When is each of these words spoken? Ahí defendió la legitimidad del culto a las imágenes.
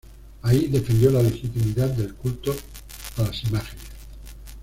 Ahí 0.41 0.65
defendió 0.67 1.11
la 1.11 1.21
legitimidad 1.21 1.89
del 1.91 2.15
culto 2.15 2.55
a 3.17 3.21
las 3.21 3.43
imágenes. 3.43 3.85